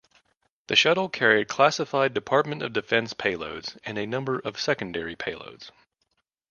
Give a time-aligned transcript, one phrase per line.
[0.65, 5.69] The shuttle carried classified Department of Defense payloads and a number of secondary payloads.